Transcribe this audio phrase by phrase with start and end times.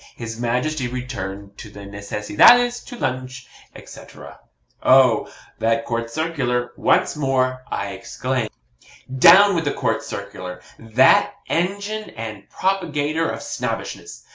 [0.15, 4.01] His Majesty returned to the Necessidades to lunch, at,' &c.
[4.09, 4.19] &c..
[4.81, 5.31] Oh!
[5.59, 6.71] that COURT CIRCULAR!
[6.75, 8.49] once more, I exclaim.
[9.15, 14.25] Down with the COURT CIRCULAR that engine and propagator of Snobbishness!